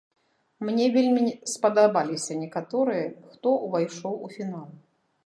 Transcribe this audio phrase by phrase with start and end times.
[0.67, 3.05] Мне вельмі спадабаліся некаторыя,
[3.35, 4.69] хто ўвайшоў у фінал.